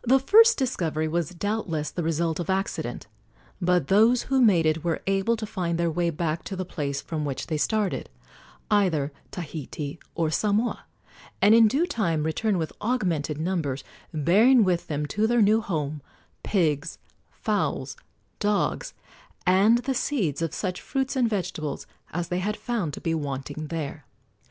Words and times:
The 0.00 0.18
first 0.18 0.56
discovery 0.56 1.06
was 1.06 1.34
doubtless 1.34 1.90
the 1.90 2.02
result 2.02 2.40
of 2.40 2.48
accident; 2.48 3.06
but 3.60 3.88
those 3.88 4.22
who 4.22 4.40
made 4.40 4.64
it 4.64 4.82
were 4.82 5.02
able 5.06 5.36
to 5.36 5.44
find 5.44 5.76
their 5.76 5.90
way 5.90 6.08
back 6.08 6.42
to 6.44 6.56
the 6.56 6.64
place 6.64 7.02
from 7.02 7.26
which 7.26 7.48
they 7.48 7.58
started 7.58 8.08
either 8.70 9.12
Tahiti 9.30 9.98
or 10.14 10.30
Samoa 10.30 10.86
and 11.42 11.54
in 11.54 11.68
due 11.68 11.84
time 11.86 12.22
return 12.22 12.56
with 12.56 12.72
augmented 12.80 13.36
numbers, 13.38 13.84
bearing 14.14 14.64
with 14.64 14.86
them 14.86 15.04
to 15.04 15.26
their 15.26 15.42
new 15.42 15.60
home 15.60 16.00
pigs, 16.42 16.96
fowls, 17.30 17.94
dogs, 18.38 18.94
and 19.46 19.80
the 19.80 19.92
seeds 19.92 20.40
of 20.40 20.54
such 20.54 20.80
fruits 20.80 21.14
and 21.14 21.28
vegetables 21.28 21.86
as 22.10 22.28
they 22.28 22.38
had 22.38 22.56
found 22.56 22.94
to 22.94 23.02
be 23.02 23.12
wanting 23.14 23.66
there. 23.66 24.06